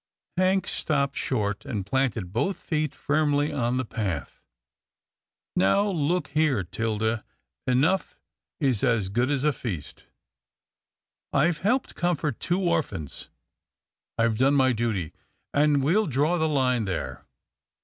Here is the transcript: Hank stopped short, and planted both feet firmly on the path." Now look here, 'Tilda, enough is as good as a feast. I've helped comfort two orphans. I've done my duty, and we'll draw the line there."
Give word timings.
Hank 0.35 0.67
stopped 0.67 1.15
short, 1.15 1.63
and 1.63 1.85
planted 1.85 2.33
both 2.33 2.57
feet 2.57 2.95
firmly 2.95 3.53
on 3.53 3.77
the 3.77 3.85
path." 3.85 4.41
Now 5.55 5.87
look 5.91 6.29
here, 6.29 6.63
'Tilda, 6.63 7.23
enough 7.67 8.17
is 8.59 8.83
as 8.83 9.09
good 9.09 9.29
as 9.29 9.43
a 9.43 9.53
feast. 9.53 10.07
I've 11.31 11.59
helped 11.59 11.93
comfort 11.93 12.39
two 12.39 12.61
orphans. 12.61 13.29
I've 14.17 14.39
done 14.39 14.55
my 14.55 14.73
duty, 14.73 15.13
and 15.53 15.83
we'll 15.83 16.07
draw 16.07 16.39
the 16.39 16.49
line 16.49 16.85
there." 16.85 17.23